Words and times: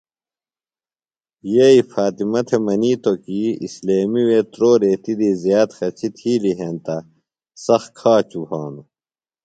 یئی 1.55 1.79
فاطمہ 1.91 2.41
تھےۡ 2.47 2.61
منِیتو 2.65 3.13
کی 3.23 3.41
اِسلیمی 3.65 4.21
وے 4.27 4.39
تُرو 4.51 4.71
ریتیۡ 4.81 5.17
دی 5.19 5.29
زِیات 5.43 5.69
خچیۡ 5.77 6.13
تِھیلیۡ 6.17 6.57
ہینتہ 6.59 6.97
سخت 7.65 7.89
کھاچُوۡ 7.99 8.45
بھانوۡ۔ 8.49 8.87